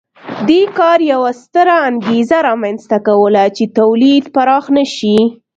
[0.49, 5.17] دې کار یوه ستره انګېزه رامنځته کوله چې تولید پراخ نه شي